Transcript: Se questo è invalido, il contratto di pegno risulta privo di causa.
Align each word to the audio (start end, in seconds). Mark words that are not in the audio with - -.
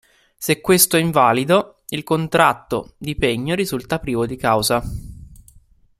Se 0.35 0.61
questo 0.61 0.97
è 0.97 0.99
invalido, 0.99 1.81
il 1.89 2.01
contratto 2.03 2.95
di 2.97 3.15
pegno 3.15 3.53
risulta 3.53 3.99
privo 3.99 4.25
di 4.25 4.35
causa. 4.35 4.81